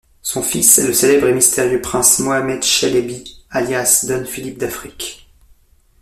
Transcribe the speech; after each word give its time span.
Son 0.23 0.41
fils 0.41 0.79
est 0.79 0.87
le 0.87 0.93
célèbre 0.95 1.27
et 1.27 1.31
mystérieux 1.31 1.79
prince 1.79 2.17
Mohamed 2.17 2.63
Chelebi, 2.63 3.23
alias 3.51 4.03
Don 4.09 4.25
Philippe 4.25 4.57
d'Afrique. 4.57 5.29